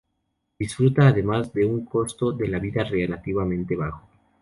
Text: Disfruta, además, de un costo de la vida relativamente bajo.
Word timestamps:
Disfruta, 0.57 1.05
además, 1.09 1.53
de 1.53 1.63
un 1.63 1.85
costo 1.85 2.31
de 2.31 2.47
la 2.47 2.57
vida 2.57 2.83
relativamente 2.83 3.75
bajo. 3.75 4.09